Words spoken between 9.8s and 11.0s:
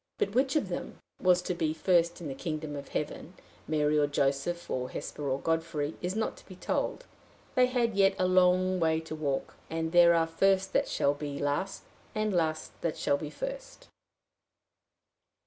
there are first that